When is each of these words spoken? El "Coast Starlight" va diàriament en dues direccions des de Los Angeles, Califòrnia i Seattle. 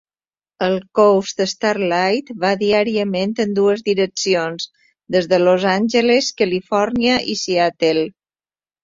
El 0.67 0.75
"Coast 0.99 1.41
Starlight" 1.49 2.31
va 2.43 2.53
diàriament 2.61 3.35
en 3.43 3.53
dues 3.59 3.83
direccions 3.89 4.65
des 5.17 5.29
de 5.35 5.39
Los 5.43 5.67
Angeles, 5.75 6.31
Califòrnia 6.43 7.19
i 7.35 7.37
Seattle. 7.43 8.07